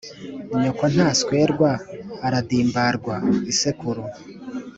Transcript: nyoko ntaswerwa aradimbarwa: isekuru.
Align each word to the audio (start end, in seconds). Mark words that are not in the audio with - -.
nyoko 0.61 0.83
ntaswerwa 0.93 1.71
aradimbarwa: 2.25 3.15
isekuru. 3.51 4.01